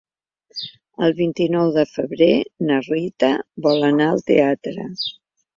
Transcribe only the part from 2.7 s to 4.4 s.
na Rita vol anar al